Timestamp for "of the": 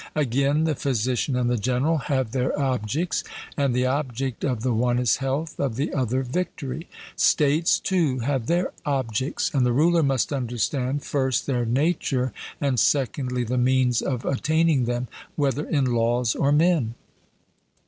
4.43-4.73, 5.59-5.93